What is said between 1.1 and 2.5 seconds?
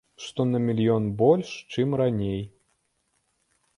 больш, чым раней.